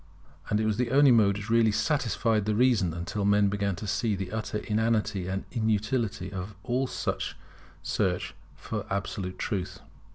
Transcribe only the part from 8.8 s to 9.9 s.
absolute truth.